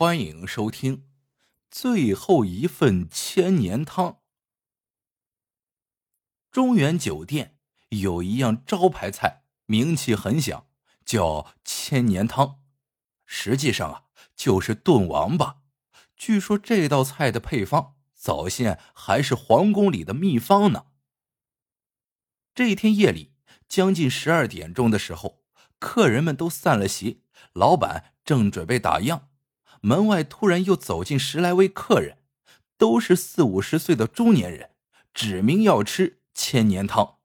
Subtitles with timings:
[0.00, 0.98] 欢迎收听
[1.72, 4.12] 《最后一份千年汤》。
[6.52, 7.56] 中原酒店
[7.88, 10.68] 有一样招牌菜，名气很响，
[11.04, 12.60] 叫千年汤。
[13.26, 14.04] 实际上啊，
[14.36, 15.62] 就是炖王八。
[16.16, 20.86] 据说这道菜的配方早先还是皇宫里的秘方呢。
[22.54, 23.32] 这一天夜里，
[23.68, 25.42] 将近十二点钟的时候，
[25.80, 29.22] 客人们都散了席，老板正准备打烊。
[29.80, 32.18] 门外突然又走进十来位客人，
[32.76, 34.70] 都是四五十岁的中年人，
[35.12, 37.18] 指明要吃千年汤。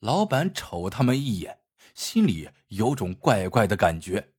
[0.00, 1.60] 老板瞅他们一眼，
[1.94, 4.32] 心里有种怪怪的感觉。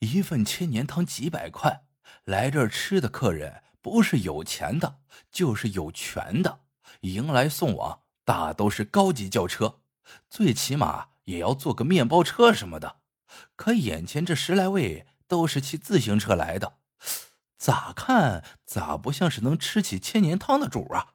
[0.00, 1.86] 一份千年汤几百块，
[2.24, 5.00] 来这儿吃的客人不是有钱的，
[5.30, 6.60] 就是有权的，
[7.00, 9.80] 迎来送往大都是高级轿车，
[10.28, 13.00] 最起码也要坐个面包车什么的。
[13.54, 16.78] 可眼前这十来位都是骑自行车来的，
[17.58, 21.14] 咋看咋不像是能吃起千年汤的主啊？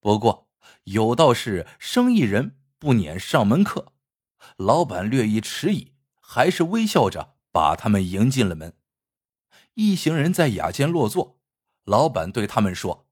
[0.00, 0.50] 不过
[0.84, 3.92] 有道是生意人不撵上门客，
[4.56, 8.76] 老板略一迟疑，还是微笑着把他们迎进了门。
[9.74, 11.40] 一行人在雅间落座，
[11.84, 13.08] 老板对他们说：“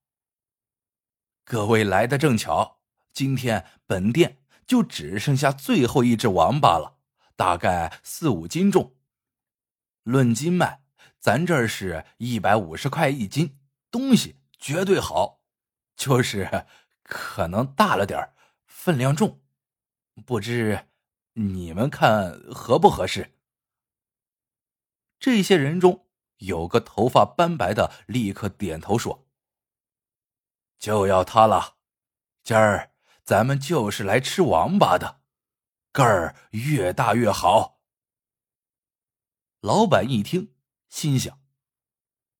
[1.44, 2.80] 各位来的正巧，
[3.12, 6.98] 今天本店就只剩下最后一只王八了。”
[7.36, 8.94] 大概四五斤重，
[10.02, 10.82] 论斤卖，
[11.18, 13.58] 咱这儿是一百五十块一斤，
[13.90, 15.40] 东西绝对好，
[15.96, 16.66] 就是
[17.02, 18.32] 可能大了点
[18.66, 19.40] 分量重，
[20.26, 20.86] 不知
[21.34, 23.34] 你们看合不合适？
[25.18, 26.06] 这些人中
[26.38, 29.28] 有个头发斑白的，立刻点头说
[30.78, 31.76] ：“就要它了，
[32.42, 32.90] 今儿
[33.22, 35.21] 咱们就是来吃王八的。”
[35.92, 37.82] 个儿越大越好。
[39.60, 40.54] 老板一听，
[40.88, 41.40] 心想：“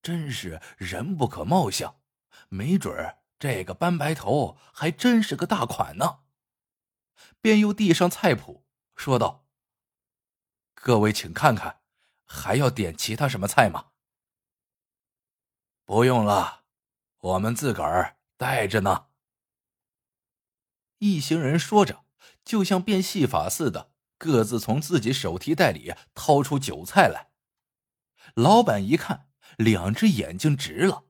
[0.01, 2.01] 真是人不可貌相，
[2.49, 6.23] 没准儿这个斑白头还真是个大款呢。”
[7.39, 8.65] 便又递上菜谱，
[8.95, 9.47] 说道
[10.73, 11.81] ：“各位请看看，
[12.25, 13.91] 还要点其他什么菜吗
[15.85, 16.63] ？”“不用了，
[17.19, 19.09] 我们自个儿带着呢。”
[20.97, 22.03] 一行人说着。
[22.43, 27.29] 就像变戏法似的，各自从自己手提袋里掏出酒菜来。
[28.35, 29.27] 老板一看，
[29.57, 31.05] 两只眼睛直了。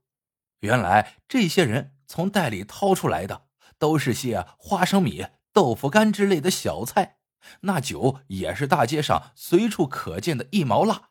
[0.59, 7.17] 原来这些人从袋里掏出来的都是些花生米、豆腐干之类的小菜，
[7.61, 11.09] 那酒也是大街上随处可见的一毛辣。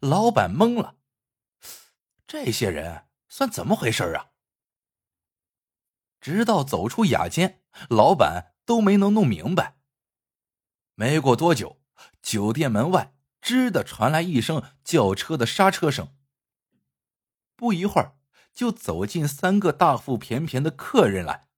[0.00, 0.96] 老板懵了，
[2.26, 4.30] 这些人算怎么回事啊？
[6.20, 8.54] 直到走出雅间，老板。
[8.68, 9.78] 都没能弄明白。
[10.94, 11.80] 没过多久，
[12.20, 16.14] 酒店门外“吱”的传来一声轿车的刹车声。
[17.56, 18.18] 不一会儿，
[18.52, 21.48] 就走进三个大腹便便的客人来。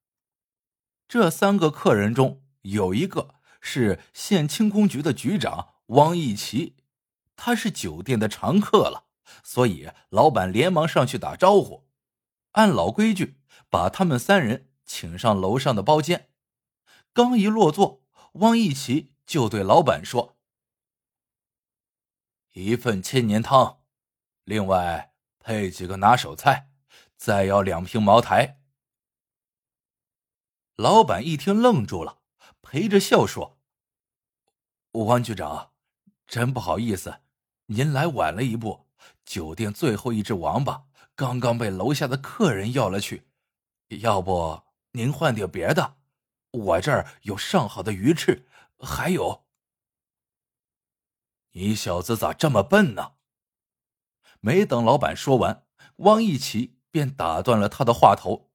[1.09, 6.77] 这三个客人中有一个是县清宫局的局长汪义奇，
[7.35, 9.07] 他是酒店的常客了，
[9.43, 11.89] 所以老板连忙上去打招呼，
[12.51, 16.29] 按老规矩把他们三人请上楼上的包间。
[17.13, 20.37] 刚一落座，汪义奇就对老板说
[22.53, 23.81] ：“一份千年汤，
[24.45, 26.69] 另外配几个拿手菜，
[27.17, 28.61] 再要两瓶茅台。”
[30.77, 32.21] 老板一听愣住了，
[32.61, 33.59] 陪着笑说
[34.93, 35.73] ：“汪局长，
[36.25, 37.19] 真不好意思，
[37.65, 38.87] 您来晚了一步，
[39.25, 43.27] 酒店最后一只王八刚刚被楼下的客人要了去，
[43.89, 45.97] 要不您换点别的。”
[46.51, 48.45] 我这儿有上好的鱼翅，
[48.79, 49.45] 还有。
[51.51, 53.13] 你小子咋这么笨呢？
[54.39, 55.65] 没等老板说完，
[55.97, 58.49] 汪义奇便打断了他的话头。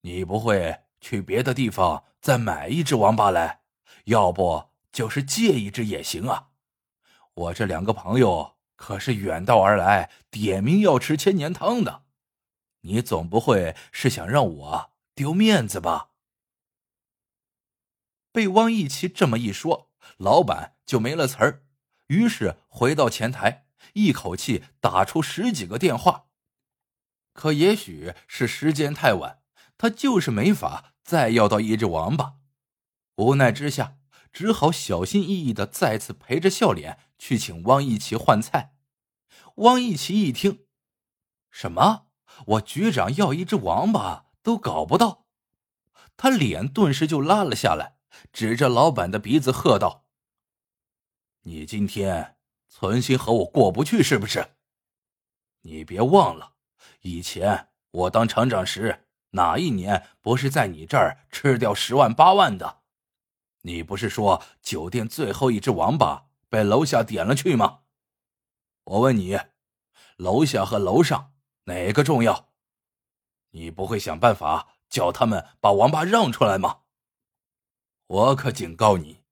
[0.00, 3.62] 你不会去别的地方再买一只王八来？
[4.04, 6.50] 要不就是借一只也行啊。
[7.34, 12.04] 我这两个朋友可是远道而来，点名要吃千年汤的。
[12.82, 16.10] 你总不会是想让我丢面子吧？
[18.34, 21.62] 被汪一奇这么一说，老板就没了词儿，
[22.08, 26.24] 于是回到前台，一口气打出十几个电话。
[27.32, 29.38] 可也许是时间太晚，
[29.78, 32.34] 他就是没法再要到一只王八。
[33.18, 33.98] 无奈之下，
[34.32, 38.74] 只好小心翼翼的再次陪着笑脸去请汪一奇换菜。
[39.58, 40.64] 汪一奇一听，
[41.52, 42.08] 什么？
[42.46, 45.26] 我局长要一只王八都搞不到，
[46.16, 47.93] 他脸顿时就拉了下来。
[48.32, 50.04] 指着老板的鼻子喝道
[51.42, 52.36] ：“你今天
[52.68, 54.56] 存心和我过不去是不是？
[55.62, 56.54] 你别忘了，
[57.00, 62.82] 以前我当厂长时，哪一年不是在你这儿吃掉十万八万的？
[63.62, 67.80] 你不是说酒店最后一只王八被楼下点了去吗？
[68.84, 69.38] 我问你，
[70.16, 71.32] 楼下和楼上
[71.64, 72.50] 哪个重要？
[73.50, 76.80] 你不会想办法叫他们把王八让出来吗？
[78.06, 79.22] 我可警告你，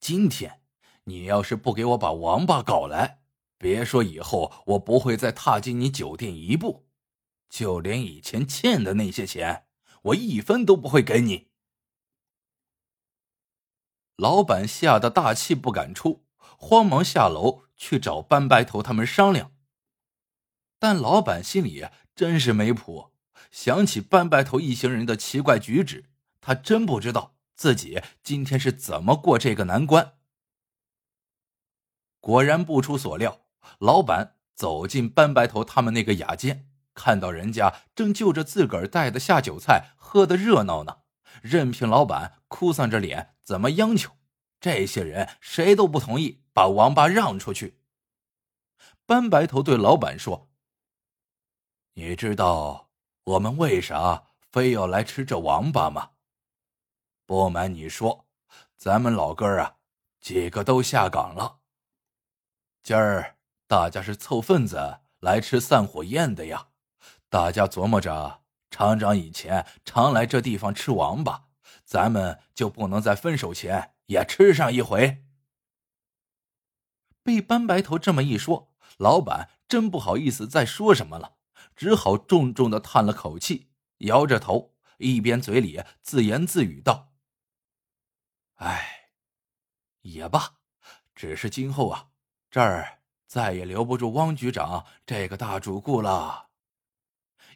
[0.00, 0.60] 今天。
[1.04, 3.22] 你要是不给我把王八搞来，
[3.58, 6.86] 别说以后我不会再踏进你酒店一步，
[7.48, 9.66] 就连以前欠的那些钱，
[10.02, 11.48] 我一分都不会给你。
[14.16, 16.24] 老板吓得大气不敢出，
[16.56, 19.52] 慌忙下楼去找班白头他们商量。
[20.78, 21.84] 但老板心里
[22.14, 23.10] 真是没谱，
[23.50, 26.04] 想起班白头一行人的奇怪举止，
[26.40, 30.14] 他真不知道自己今天是怎么过这个难关。
[32.20, 33.42] 果然不出所料，
[33.78, 40.98] 老板走进班白头他们那个雅间，看到人家正就着自个儿带的下酒菜喝得热闹呢，
[41.42, 44.12] 任凭老板哭丧着脸怎么央求，
[44.60, 47.80] 这些人谁都不同意把王八让出去。
[49.04, 50.48] 班白头对老板说
[51.94, 52.90] ：“你知道
[53.24, 56.10] 我们为啥非要来吃这王八吗？
[57.26, 58.26] 不瞒你说，
[58.76, 59.76] 咱们老哥啊，
[60.20, 61.60] 几个都下岗了。”
[62.82, 63.36] 今儿
[63.66, 66.68] 大家是凑份子来吃散伙宴的呀！
[67.28, 71.46] 大家琢磨着，厂长以前常来这地方吃王八，
[71.84, 75.24] 咱们就不能在分手前也吃上一回？
[77.22, 81.36] 被班白头这么一说，老板真不好意思再说什么了，
[81.76, 87.11] 只好重重的叹了口气，摇着头，一边嘴里自言自语道
[88.62, 89.10] ：“哎，
[90.02, 90.56] 也罢，
[91.14, 92.08] 只是今后啊。”
[92.50, 96.50] 这儿再也留不住汪局长这个大主顾了，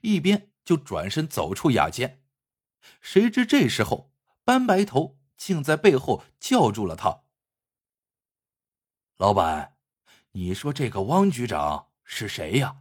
[0.01, 2.23] 一边就转身走出雅间。
[3.01, 4.11] 谁知这时候
[4.43, 7.25] 班白头竟在背后叫住了他
[9.19, 9.77] ：“老板，
[10.33, 12.79] 你说这个汪局长是谁呀？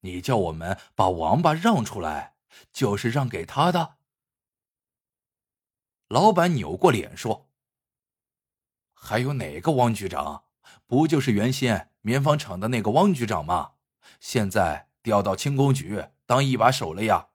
[0.00, 2.34] 你叫我们把王八让出来，
[2.72, 3.97] 就是让给他的？”
[6.08, 7.50] 老板扭过脸说
[8.92, 10.44] ：“还有哪个汪局长？”
[10.86, 13.72] 不就是原先棉纺厂的那个汪局长吗？
[14.20, 17.28] 现在调到轻工局当一把手了呀。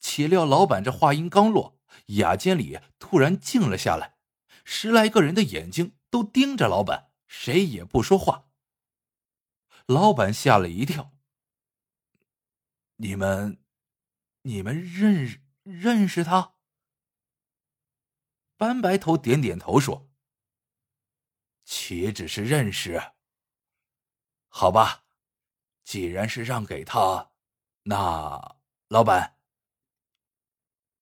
[0.00, 4.16] 岂料老板这话音刚落，雅间里突然静了下来，
[4.64, 8.48] 十来个人的眼睛都盯着老板，谁也不说话。
[9.86, 11.12] 老板吓了一跳
[12.96, 13.58] ：“你们，
[14.42, 16.54] 你们认认识他？”
[18.56, 20.10] 班白头点点头说。
[21.64, 23.12] 岂止是认识？
[24.48, 25.04] 好吧，
[25.82, 27.32] 既然是让给他，
[27.82, 28.56] 那
[28.88, 29.38] 老板。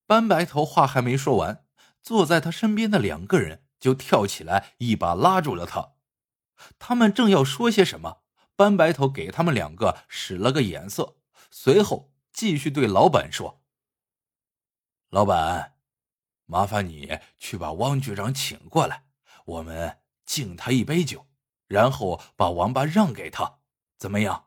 [0.06, 1.66] 班白头话还没说完，
[2.02, 5.94] 坐在他身边的两个人就跳起来，一把拉住了他。
[6.78, 8.22] 他们正要说些什么，
[8.56, 11.18] 班白头给他们两个使了个眼色，
[11.50, 13.62] 随后继续对老板说
[15.10, 15.73] ：“老板，
[16.46, 19.04] 麻烦你去把汪局长请过来，
[19.44, 21.26] 我们。”敬他一杯酒，
[21.66, 23.58] 然后把王八让给他，
[23.98, 24.46] 怎么样？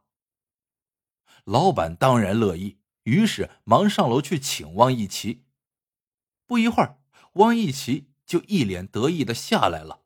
[1.44, 5.46] 老板当然乐意，于是忙上楼去请汪一奇。
[6.48, 7.00] 不一会儿，
[7.34, 10.02] 汪一奇就一脸得意的下来了。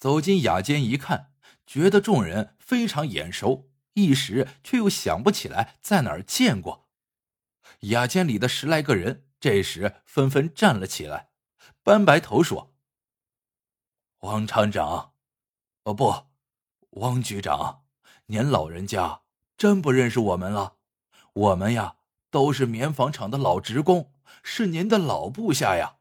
[0.00, 1.32] 走进雅间一看，
[1.64, 6.88] 觉得众人非常眼熟，一时却又想不起来在哪儿见过。
[7.82, 11.28] 雅间里的十来个人这时纷纷站了起来。
[11.82, 12.72] 班白头说。
[14.20, 15.12] 王厂长，
[15.82, 16.24] 哦不，
[16.92, 17.84] 汪局长，
[18.28, 19.20] 您老人家
[19.58, 20.76] 真不认识我们了？
[21.34, 21.96] 我们呀，
[22.30, 24.10] 都是棉纺厂的老职工，
[24.42, 25.96] 是您的老部下呀。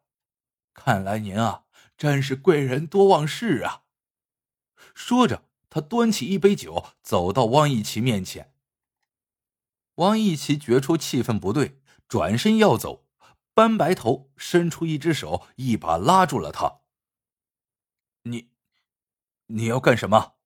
[0.73, 1.65] 看来您啊，
[1.97, 3.83] 真是贵人多忘事啊。
[4.95, 8.53] 说着，他端起一杯酒，走到汪一奇面前。
[9.95, 13.03] 汪一奇觉出气氛不对，转身要走，
[13.53, 16.81] 班白头伸出一只手，一把拉住了他。
[18.23, 18.51] 你，
[19.47, 20.37] 你要干什么？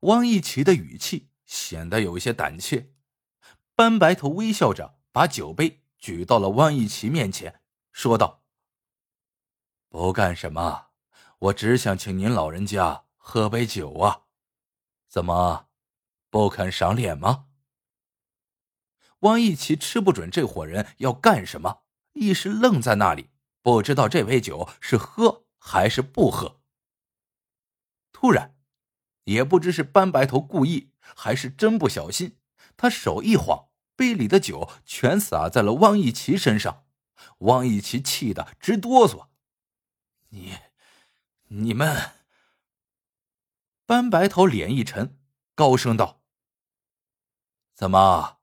[0.00, 2.92] 汪一奇的语气显得有些胆怯。
[3.74, 8.44] 班白头微笑着把酒杯举到了汪一奇面前，说道
[9.88, 10.90] ：“不干什么，
[11.38, 14.26] 我只想请您老人家喝杯酒啊，
[15.08, 15.68] 怎么，
[16.30, 17.46] 不肯赏脸吗？”
[19.20, 21.81] 汪一奇吃不准这伙人要干什么，
[22.12, 23.30] 一时愣在那里，
[23.62, 26.60] 不知道这杯酒是喝还是不喝。
[28.12, 28.56] 突然，
[29.24, 32.38] 也不知是班白头故意还是真不小心，
[32.76, 36.84] 他手一晃，杯里的酒全洒在了汪一奇身上。
[37.38, 39.28] 汪一奇气得直哆嗦
[40.30, 40.56] ：“你，
[41.48, 42.12] 你们！”
[43.86, 45.20] 班白头脸一沉，
[45.54, 46.22] 高声道
[47.74, 48.38] ：“怎么，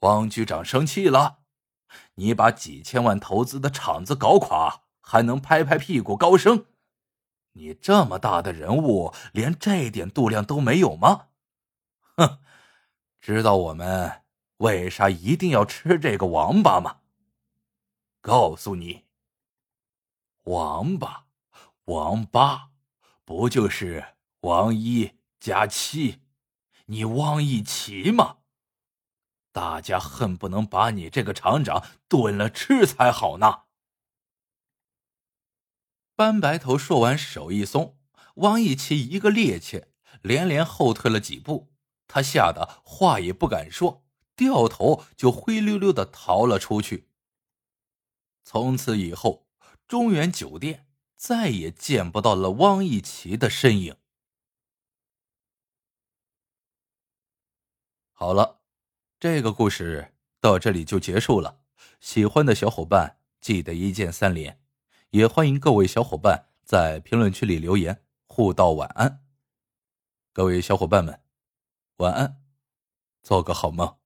[0.00, 1.37] 汪局长生气了？
[2.18, 6.66] 你把几千万投资的厂子搞垮，还能拍拍屁股高升？
[7.52, 11.26] 你这么大的人物，连这点度量都没有吗？
[12.16, 12.40] 哼！
[13.20, 14.22] 知道我们
[14.56, 16.96] 为啥一定要吃这个王八吗？
[18.20, 19.04] 告诉你，
[20.42, 21.26] 王八，
[21.84, 22.70] 王八，
[23.24, 24.04] 不就是？”
[24.42, 26.20] 王一加七，
[26.86, 28.37] 你汪一奇吗？
[29.58, 33.64] 大家恨不能把你这个厂长炖了吃才好呢。
[36.14, 37.98] 班白头说完，手一松，
[38.36, 39.88] 汪一奇一个趔趄，
[40.22, 41.72] 连连后退了几步。
[42.06, 44.04] 他吓得话也不敢说，
[44.36, 47.08] 掉头就灰溜溜的逃了出去。
[48.44, 49.48] 从此以后，
[49.88, 50.86] 中原酒店
[51.16, 53.96] 再也见不到了汪一奇的身影。
[58.12, 58.60] 好了，
[59.20, 61.58] 这个故事到这里就结束了。
[61.98, 64.60] 喜欢的小伙伴记得一键三连，
[65.10, 69.24] 也欢迎各位小伙伴在评论区里留言互道晚安。
[70.32, 71.20] 各位小伙伴们，
[71.96, 72.40] 晚安，
[73.20, 73.97] 做个好梦。